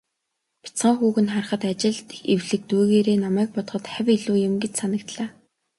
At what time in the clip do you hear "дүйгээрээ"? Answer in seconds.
2.69-3.17